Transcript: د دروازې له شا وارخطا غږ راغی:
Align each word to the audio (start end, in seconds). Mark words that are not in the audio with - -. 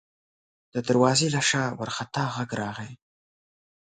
د 0.73 0.75
دروازې 0.87 1.27
له 1.35 1.41
شا 1.49 1.63
وارخطا 1.79 2.23
غږ 2.35 2.49
راغی: 2.61 2.93